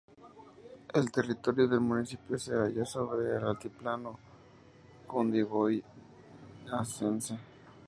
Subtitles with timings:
[0.95, 4.17] El territorio del municipio se halla sobre el altiplano
[5.05, 7.37] Cundiboyacense.